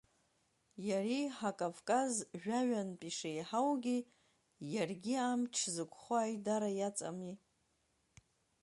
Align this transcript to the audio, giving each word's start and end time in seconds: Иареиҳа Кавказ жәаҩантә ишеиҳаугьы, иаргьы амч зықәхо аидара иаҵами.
Иареиҳа 0.87 1.51
Кавказ 1.59 2.13
жәаҩантә 2.41 3.05
ишеиҳаугьы, 3.09 3.97
иаргьы 4.73 5.15
амч 5.29 5.55
зықәхо 5.73 6.15
аидара 6.19 6.69
иаҵами. 6.79 7.33